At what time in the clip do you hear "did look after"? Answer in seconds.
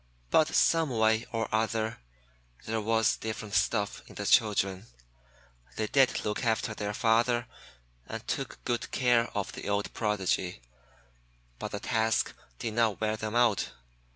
5.85-6.73